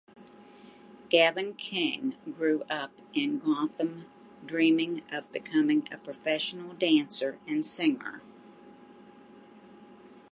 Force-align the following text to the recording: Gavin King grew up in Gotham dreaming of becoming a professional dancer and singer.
Gavin 1.11 1.53
King 1.53 2.15
grew 2.35 2.63
up 2.63 2.89
in 3.13 3.37
Gotham 3.37 4.05
dreaming 4.43 5.03
of 5.11 5.31
becoming 5.31 5.87
a 5.93 5.97
professional 5.99 6.73
dancer 6.73 7.37
and 7.45 7.63
singer. 7.63 8.19